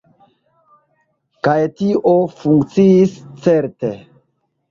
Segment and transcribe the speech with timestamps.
[1.47, 3.13] Kaj tio funkciis,
[3.45, 3.93] certe.